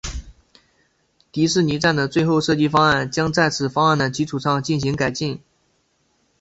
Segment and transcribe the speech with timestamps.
[1.31, 5.39] 迪士尼站的最后设计方案将在此方案的基础上进行改进。